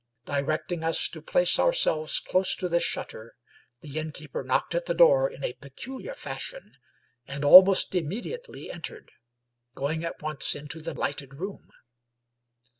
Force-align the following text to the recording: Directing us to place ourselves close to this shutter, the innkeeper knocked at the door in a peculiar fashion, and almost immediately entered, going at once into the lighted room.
Directing 0.25 0.83
us 0.83 1.07
to 1.09 1.21
place 1.21 1.59
ourselves 1.59 2.17
close 2.19 2.55
to 2.55 2.67
this 2.67 2.81
shutter, 2.81 3.35
the 3.81 3.99
innkeeper 3.99 4.41
knocked 4.43 4.73
at 4.73 4.87
the 4.87 4.95
door 4.95 5.29
in 5.29 5.43
a 5.43 5.53
peculiar 5.53 6.15
fashion, 6.15 6.71
and 7.27 7.45
almost 7.45 7.93
immediately 7.93 8.71
entered, 8.71 9.11
going 9.75 10.03
at 10.03 10.19
once 10.19 10.55
into 10.55 10.81
the 10.81 10.95
lighted 10.95 11.35
room. 11.35 11.69